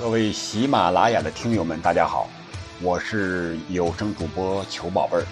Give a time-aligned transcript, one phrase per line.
[0.00, 2.26] 各位喜马拉雅的听友们，大家好，
[2.80, 5.26] 我是有声主播裘宝贝儿，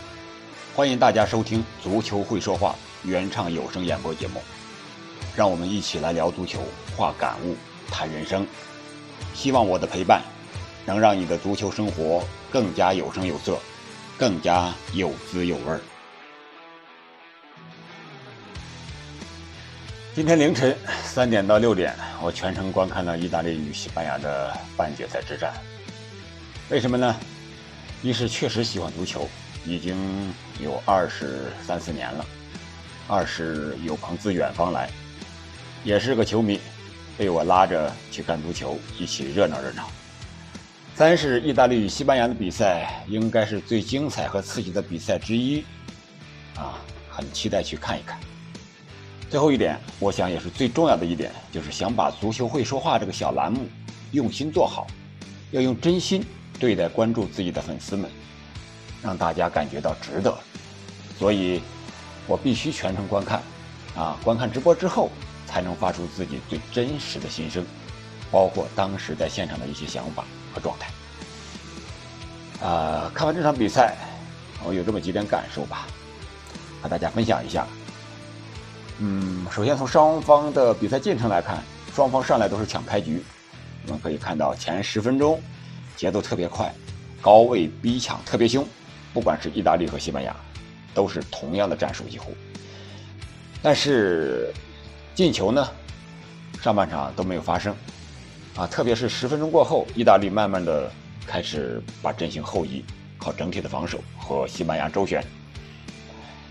[0.77, 2.77] 欢迎大家收听《足球会说话》
[3.09, 4.43] 原唱有声演播节目，
[5.35, 6.61] 让我们一起来聊足球、
[6.95, 7.57] 话感悟、
[7.91, 8.47] 谈人生。
[9.33, 10.21] 希望我的陪伴
[10.85, 12.23] 能让你的足球生活
[12.53, 13.59] 更加有声有色，
[14.19, 15.81] 更加有滋有味儿。
[20.19, 25.55] 今天凌晨三点到六点，我全程观看了意大利与西班牙的半决赛之战。
[26.71, 27.15] 为什么呢？
[28.03, 29.29] 一是确实喜欢足球，
[29.65, 29.97] 已经
[30.59, 32.25] 有二十三四年了；
[33.07, 34.91] 二是有朋自远方来，
[35.85, 36.59] 也是个球迷，
[37.17, 39.89] 被我拉着去看足球，一起热闹热闹。
[40.97, 45.65] 三是意大利与西班牙的比赛应该是最精彩和刺激的比赛之一，
[46.57, 46.75] 啊，
[47.09, 48.19] 很期待去看一看。
[49.31, 53.67] 最后一点，我想也是最重要的一点，就是想把足球会说话这个小栏目
[54.13, 54.87] 用心做好，
[55.51, 56.25] 要用真心
[56.59, 58.11] 对待关注自己的粉丝们，
[59.03, 60.35] 让大家感觉到值得。
[61.19, 61.61] 所以，
[62.27, 63.43] 我必须全程观看，
[63.95, 65.11] 啊，观看直播之后
[65.47, 67.67] 才能发出自己最真实的心声，
[68.31, 72.67] 包括当时在现场的一些想法和状态。
[72.67, 73.95] 啊，看完这场比赛，
[74.65, 75.87] 我有这么几点感受吧，
[76.81, 77.67] 和大家分享一下。
[79.01, 81.63] 嗯，首先从双方的比赛进程来看，
[81.95, 83.23] 双方上来都是抢开局。
[83.87, 85.41] 我们可以看到前十分钟
[85.97, 86.75] 节奏特别快，
[87.23, 88.67] 高位逼抢特别凶。
[89.15, 90.35] 不管是意大利和西班牙，
[90.95, 92.37] 都是同样的战术几乎。
[93.63, 94.53] 但是
[95.15, 95.67] 进球呢，
[96.61, 97.75] 上半场都没有发生。
[98.57, 100.91] 啊，特别是十分钟过后，意大利慢慢的
[101.25, 102.85] 开始把阵型后移，
[103.17, 105.25] 靠整体的防守和西班牙周旋。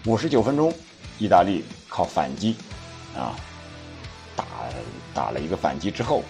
[0.05, 0.73] 五十九分钟，
[1.19, 1.65] 意大利。
[1.97, 2.55] 靠反击，
[3.17, 3.33] 啊，
[4.35, 4.45] 打
[5.15, 6.21] 打了一个反击之后，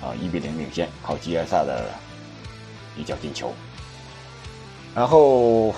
[0.00, 1.90] 啊，一比零领先，靠吉耶萨的
[2.96, 3.52] 一脚进球。
[4.94, 5.74] 然后，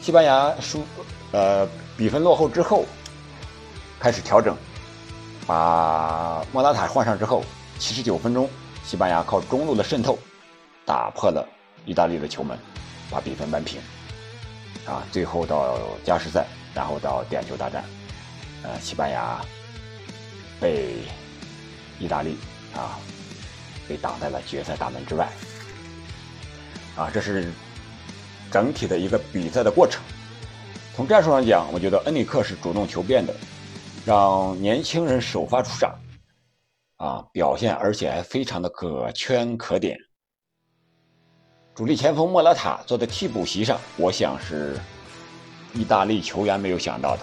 [0.00, 0.84] 西班牙输，
[1.30, 1.64] 呃，
[1.96, 2.84] 比分落后之后，
[4.00, 4.56] 开始调整，
[5.46, 7.44] 把莫拉塔换上之后，
[7.78, 8.50] 七十九分钟，
[8.82, 10.18] 西班牙靠中路的渗透，
[10.84, 11.46] 打破了
[11.86, 12.58] 意大利的球门，
[13.08, 13.80] 把比分扳平。
[14.86, 16.44] 啊，最后到加时赛。
[16.74, 17.84] 然后到点球大战，
[18.62, 19.44] 呃，西班牙
[20.58, 20.94] 被
[21.98, 22.36] 意大利
[22.74, 22.98] 啊
[23.86, 25.28] 被挡在了决赛大门之外，
[26.96, 27.52] 啊，这是
[28.50, 30.02] 整体的一个比赛的过程。
[30.94, 33.34] 从战术上讲，我觉得恩里克是主动求变的，
[34.06, 35.94] 让年轻人首发出场，
[36.96, 39.98] 啊，表现而且还非常的可圈可点。
[41.74, 44.78] 主力前锋莫拉塔坐在替补席上，我想是。
[45.74, 47.22] 意大利球员没有想到的，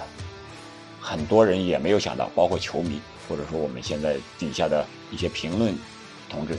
[1.00, 5.76] 很多人也没有想到，包括球迷或者说我们现在底下的一些评论
[6.28, 6.58] 同志。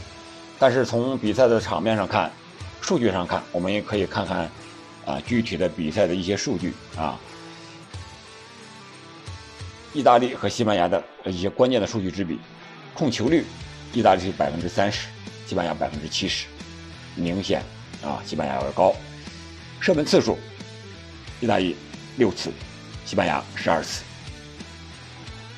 [0.59, 2.31] 但是从比赛的场面上看，
[2.81, 4.51] 数据上看，我们也可以看看
[5.05, 7.19] 啊具体的比赛的一些数据啊。
[9.93, 12.39] 意大利和西班牙的一些关键的数据之比，
[12.95, 13.45] 控球率，
[13.93, 15.09] 意大利是百分之三十，
[15.47, 16.47] 西班牙百分之七十，
[17.17, 17.61] 明显
[18.01, 18.95] 啊西班牙要高。
[19.81, 20.39] 射门次数。
[21.41, 21.75] 意大利
[22.17, 22.51] 六次，
[23.05, 24.03] 西班牙十二次。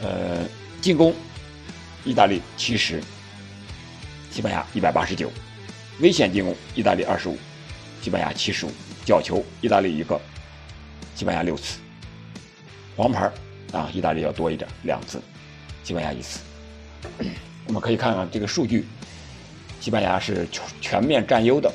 [0.01, 0.47] 呃，
[0.81, 1.15] 进攻，
[2.05, 3.03] 意大利七十，
[4.31, 5.31] 西班牙一百八十九。
[6.01, 7.37] 危险进攻，意大利二十五，
[8.01, 8.73] 西班牙七十五。
[9.05, 10.21] 角球，意大利一个，
[11.17, 11.79] 西班牙六次。
[12.97, 13.29] 黄牌
[13.73, 15.21] 啊，意大利要多一点，两次，
[15.83, 16.39] 西班牙一次。
[17.67, 18.87] 我们可以看看这个数据，
[19.81, 20.47] 西班牙是
[20.81, 21.73] 全面占优的。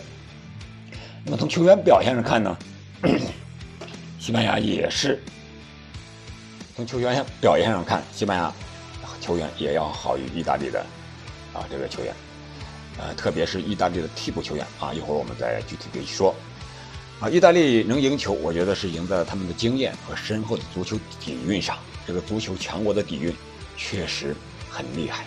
[1.26, 2.58] 那么从球员表现上看呢？
[4.28, 5.24] 西班牙也是，
[6.76, 8.54] 从球员表现上看，西班牙
[9.22, 10.86] 球员也要好于意大利的
[11.54, 12.14] 啊这个球员，
[12.98, 16.36] 呃，特别是意大利的替补球员啊，一会儿我们再具体的说。
[17.22, 21.78] 啊，意大利能赢球，我觉得是赢在了他们的经验和深厚的足球底蕴上。
[22.06, 23.34] 这个足球强国的底蕴
[23.78, 24.36] 确实
[24.70, 25.24] 很厉害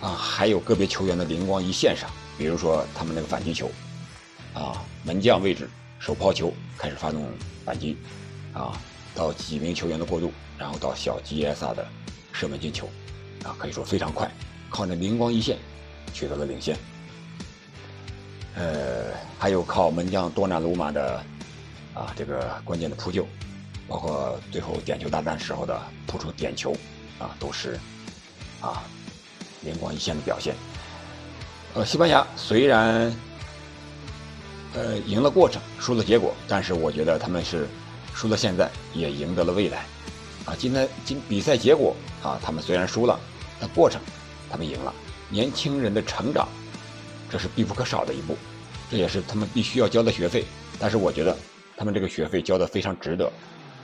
[0.00, 2.08] 啊，还有个别球员的灵光一现上，
[2.38, 3.68] 比如说他们那个反击球，
[4.52, 5.68] 啊，门将位置。
[5.98, 7.26] 手抛球开始发动
[7.64, 7.96] 反击，
[8.52, 8.78] 啊，
[9.14, 11.86] 到几名球员的过渡，然后到小吉耶萨的
[12.32, 12.86] 射门进球，
[13.42, 14.30] 啊，可以说非常快，
[14.68, 15.56] 靠那灵光一现
[16.12, 16.76] 取得了领先。
[18.54, 21.24] 呃，还有靠门将多纳鲁马的
[21.94, 23.26] 啊这个关键的扑救，
[23.88, 26.72] 包括最后点球大战时候的扑出点球，
[27.18, 27.78] 啊，都是
[28.60, 28.84] 啊
[29.62, 30.54] 灵光一现的表现。
[31.74, 33.10] 呃，西班牙虽然。
[34.74, 37.68] 呃，赢了过程，输了结果，但是我觉得他们是
[38.12, 39.86] 输了现在，也赢得了未来，
[40.44, 43.18] 啊，今天今比赛结果啊，他们虽然输了，
[43.60, 44.00] 但过程
[44.50, 44.92] 他们赢了，
[45.28, 46.48] 年轻人的成长，
[47.30, 48.36] 这是必不可少的一步，
[48.90, 50.44] 这也是他们必须要交的学费。
[50.76, 51.36] 但是我觉得
[51.76, 53.30] 他们这个学费交的非常值得，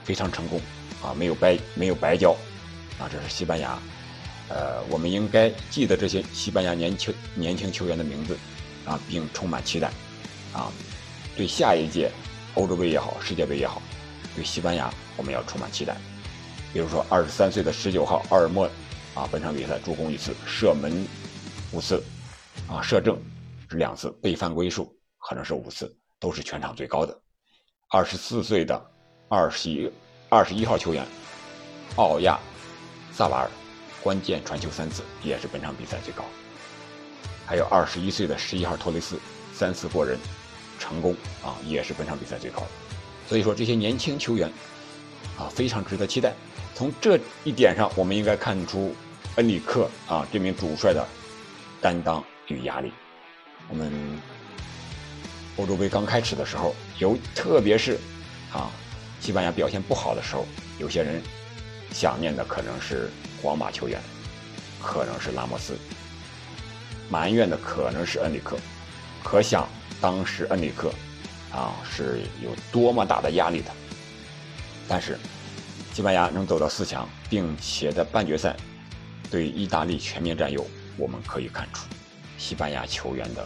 [0.03, 0.59] 非常成功，
[1.01, 2.35] 啊，没有白没有白交，
[2.99, 3.79] 啊，这是西班牙，
[4.49, 8.37] 呃，我们应该记得这些西班牙年轻年轻球员的名字，
[8.83, 9.89] 啊，并充满期待，
[10.53, 10.71] 啊，
[11.35, 12.11] 对下一届
[12.55, 13.81] 欧洲杯也好，世界杯也好，
[14.35, 15.95] 对西班牙我们要充满期待。
[16.73, 18.65] 比如说，二十三岁的十九号奥尔莫，
[19.13, 21.05] 啊，本场比赛助攻一次，射门
[21.71, 22.01] 五次，
[22.67, 23.19] 啊，射正
[23.69, 27.17] 是两次，被犯规数可能是五次，都是全场最高的。
[27.89, 28.91] 二十四岁的
[29.27, 29.91] 二十一
[30.29, 31.05] 二十一号球员
[31.97, 32.39] 奥亚
[33.11, 33.51] 萨瓦尔，
[34.01, 36.23] 关键传球三次，也是本场比赛最高。
[37.45, 39.19] 还有二十一岁的十一号托雷斯，
[39.53, 40.17] 三次过人
[40.81, 42.67] 成功，啊，也是本场比赛最高的。
[43.29, 44.51] 所以说，这些年轻球员
[45.37, 46.33] 啊，非常值得期待。
[46.73, 48.95] 从这一点上，我们应该看出
[49.35, 51.07] 恩里克啊这名主帅的
[51.79, 52.91] 担当与压力。
[53.69, 53.91] 我们
[55.57, 57.99] 欧洲杯刚开始的时候，有特别是
[58.51, 58.71] 啊
[59.19, 60.47] 西班牙表现不好的时候，
[60.79, 61.21] 有些人
[61.93, 63.11] 想念的可能是
[63.41, 64.01] 皇马球员，
[64.81, 65.77] 可能是拉莫斯，
[67.07, 68.57] 埋怨的可能是恩里克。
[69.23, 69.69] 可想
[70.01, 70.91] 当时恩里克
[71.53, 73.71] 啊是有多么大的压力的，
[74.87, 75.17] 但是。
[75.93, 78.55] 西班牙能走到四强，并且在半决赛
[79.29, 80.65] 对意大利全面占优，
[80.95, 81.85] 我们可以看出
[82.37, 83.43] 西班牙球员的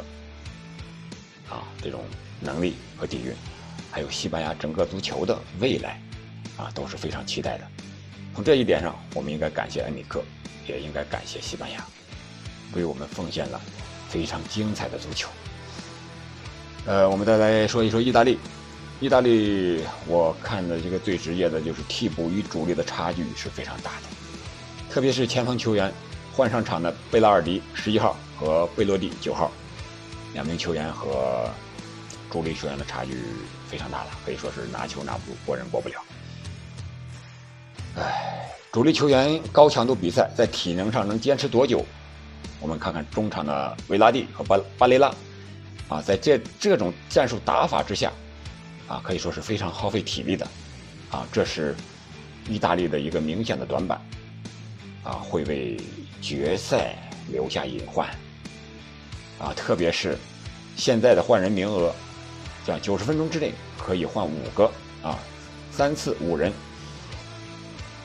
[1.50, 2.04] 啊这种
[2.40, 3.34] 能力和底蕴，
[3.92, 6.00] 还有西班牙整个足球的未来
[6.56, 7.68] 啊都是非常期待的。
[8.36, 10.24] 从这一点上，我们应该感谢恩里克，
[10.68, 11.84] 也应该感谢西班牙，
[12.76, 13.60] 为我们奉献了
[14.08, 15.30] 非常精彩的足球。
[16.86, 18.38] 呃，我们再来说一说意大利。
[19.02, 24.08] 意大利，我看的这个最职业的就是替补与主力的差距是非常大的，
[24.90, 25.92] 特别是前锋球员
[26.32, 29.52] 换上场的贝拉尔迪十一号和贝洛蒂九号
[30.34, 31.50] 两名球员和
[32.32, 33.18] 主力球员的差距
[33.68, 35.96] 非常大了，可以说是拿球拿不住，过人过不了。
[37.98, 41.84] 唉，主力球员高强度比赛在体能上能坚持多久？
[42.62, 45.14] 我们看看中场的维拉蒂和巴巴雷拉，
[45.88, 48.12] 啊，在这这种战术打法之下。
[48.88, 50.48] 啊，可以说是非常耗费体力的，
[51.10, 51.76] 啊，这是
[52.48, 54.00] 意大利的一个明显的短板，
[55.04, 55.76] 啊，会为
[56.22, 56.96] 决赛
[57.32, 58.08] 留下隐患，
[59.40, 60.16] 啊，特别是
[60.76, 61.92] 现在的换人名额，
[62.64, 64.72] 像九十分钟之内可以换五个，
[65.02, 65.18] 啊，
[65.72, 66.54] 三次五人，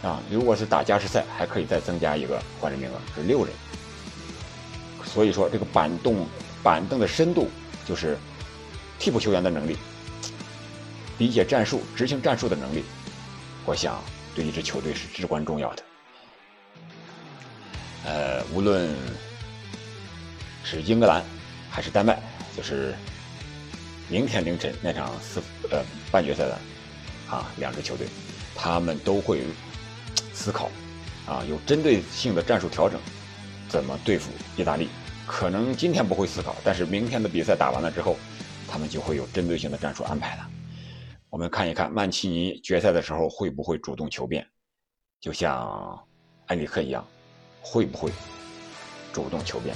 [0.03, 3.53] 啊，如果是打加时赛，还可以再增加一个换人名额，是六人，
[5.05, 6.27] 所以说这个板凳
[6.63, 7.51] 板凳的深度
[7.87, 8.17] 就是
[8.99, 9.77] 替补球员的能力。
[11.19, 12.83] 理解战术、执行战术的能力，
[13.67, 14.03] 我想
[14.35, 15.83] 对一支球队是至关重要的。
[18.07, 18.97] 呃，无论
[20.65, 21.23] 是英格兰
[21.69, 22.19] 还是丹麦，
[22.57, 22.95] 就是
[24.09, 26.59] 明天凌晨那场四呃半决赛的
[27.29, 28.07] 啊两支球队，
[28.55, 29.43] 他们都会
[30.33, 30.71] 思考
[31.27, 32.99] 啊有针对性的战术调整，
[33.69, 34.89] 怎么对付意大利？
[35.31, 38.17] 可能今天不会思考，但是明天的比赛打完了之后，
[38.69, 40.51] 他们就会有针对性的战术安排了。
[41.31, 44.45] 我们看一看曼奇尼决赛的时候会不会主动求变，
[45.21, 45.97] 就像
[46.47, 47.07] 埃里克一样，
[47.63, 48.11] 会不会
[49.13, 49.73] 主动求变，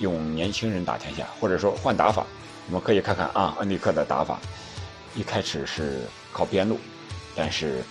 [0.00, 2.26] 用年轻人打天下，或者说换打法？
[2.66, 4.38] 我们可以看看啊，恩里克的打法，
[5.16, 6.78] 一开始是靠边路，
[7.34, 7.82] 但是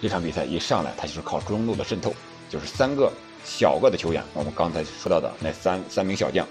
[0.00, 2.14] 这场比赛一上来他就是靠中路的渗透，
[2.48, 3.12] 就是三个
[3.44, 6.48] 小个的球员，我们刚才说到的那三三名小将，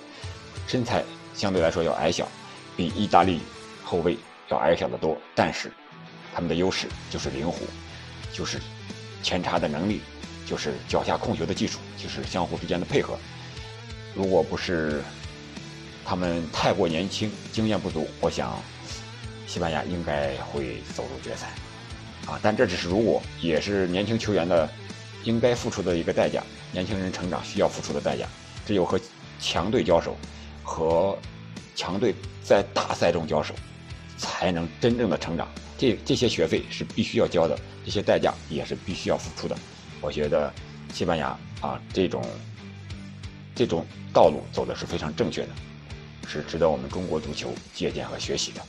[0.67, 1.03] 身材
[1.33, 2.27] 相对来说要矮小，
[2.75, 3.41] 比意大利
[3.83, 4.17] 后卫
[4.49, 5.71] 要矮小的多，但是。
[6.35, 7.59] 他们的优势就是灵活，
[8.33, 8.59] 就是
[9.21, 10.01] 前插的能力，
[10.47, 13.19] 就是脚下控球的技术，就是相互之间的配合。
[14.15, 15.03] 如果不是
[16.03, 18.59] 他们太过年轻、经验不足，我想
[19.45, 21.51] 西班牙应该会走入决赛。
[22.25, 24.67] 啊，但这只是如果，也是年轻球员的
[25.23, 26.43] 应该付出的一个代价。
[26.71, 28.27] 年轻人成长需要付出的代价，
[28.65, 28.99] 只有和
[29.39, 30.17] 强队交手，
[30.63, 31.17] 和
[31.75, 33.53] 强队在大赛中交手，
[34.17, 35.47] 才能真正的成长。
[35.77, 39.57] 这这些学费是必须要交的，这些代价也是必须要付出的。
[39.99, 40.53] 我觉得
[40.93, 42.23] 西班牙啊，这种
[43.53, 45.49] 这种道路走的是非常正确的，
[46.27, 48.61] 是值得我们中国足球借鉴和学习的。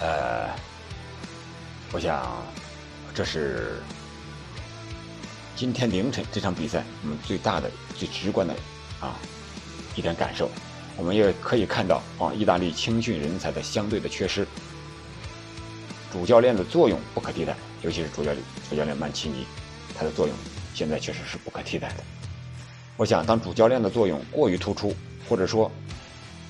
[0.00, 0.48] 呃，
[1.92, 2.42] 我想
[3.14, 3.82] 这是
[5.56, 8.54] 今天凌晨这场比赛我们最大的、最直观的
[9.00, 9.18] 啊
[9.96, 10.50] 一点感受。
[10.96, 14.46] 我们也可以看到啊，意大利青训人才的相对的缺失。
[16.12, 19.46] 主教练的作用不可替代，尤其是主教练主教练曼奇尼，
[19.96, 20.36] 他的作用
[20.74, 22.04] 现在确实是不可替代的。
[22.96, 24.94] 我想，当主教练的作用过于突出，
[25.28, 25.70] 或者说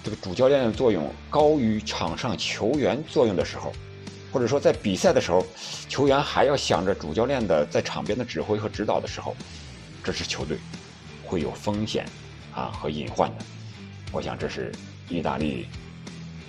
[0.03, 3.73] 这个主教练的作用高于场上球员作用的时候，
[4.33, 5.47] 或者说在比赛的时候，
[5.89, 9.37] 球员还要想着主教练的在场边的指挥和指导的时候，
[10.03, 10.59] 这支球队
[11.25, 12.07] 会有风险
[12.55, 13.45] 啊和隐患的。
[14.13, 14.73] 我想，这是
[15.09, 15.67] 意大利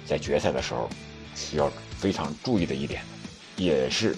[0.05, 0.89] 在决赛的时候
[1.36, 3.03] 需要非常注意的一点，
[3.55, 4.15] 也是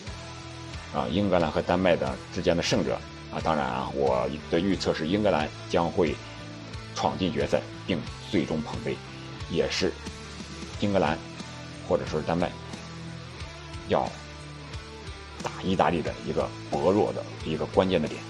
[0.93, 2.99] 啊英格兰和丹麦的之间的胜者。
[3.33, 6.15] 啊，当然啊，我的预测是英格兰将会
[6.93, 7.99] 闯进决赛，并
[8.29, 8.95] 最终捧杯，
[9.49, 9.91] 也是
[10.79, 11.17] 英格兰
[11.87, 12.51] 或者说是丹麦
[13.87, 14.07] 要
[15.41, 18.21] 打意大利的一个薄弱的一个关键的点。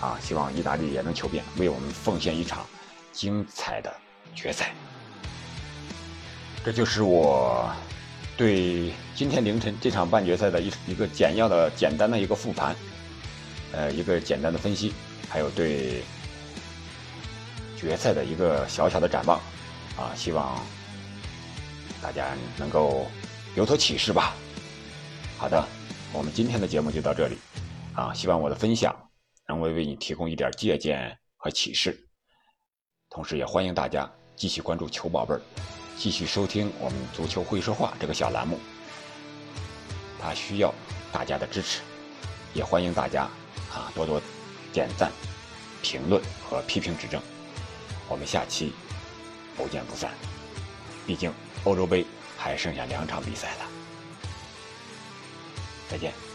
[0.00, 2.66] 啊，希望意大利也能求变，为我们奉献一场
[3.12, 3.92] 精彩的
[4.34, 4.72] 决赛。
[6.64, 7.70] 这就是我
[8.36, 12.74] 对今天凌晨这场半决赛的一一个简要的、简单的一个复盘。
[13.72, 14.92] 呃，一个简单的分析，
[15.28, 16.02] 还有对
[17.76, 19.38] 决赛的一个小小的展望，
[19.96, 20.60] 啊，希望
[22.02, 23.06] 大家能够
[23.54, 24.34] 有所启示吧。
[25.38, 25.64] 好的，
[26.12, 27.38] 我们今天的节目就到这里，
[27.94, 28.92] 啊，希望我的分享
[29.46, 32.08] 能为为你提供一点借鉴和启示，
[33.10, 35.40] 同时也欢迎大家继续关注球宝贝儿，
[35.98, 38.58] 继续收听我们足球会说话这个小栏目，
[40.22, 40.72] 它需要
[41.12, 41.80] 大家的支持，
[42.54, 43.28] 也欢迎大家。
[43.72, 44.20] 啊，多多
[44.72, 45.12] 点赞、
[45.82, 47.20] 评论和批评指正，
[48.08, 48.72] 我们下期
[49.56, 50.10] 不见不散。
[51.06, 51.32] 毕竟
[51.64, 52.04] 欧洲杯
[52.36, 53.66] 还剩下两场比赛了，
[55.88, 56.29] 再见。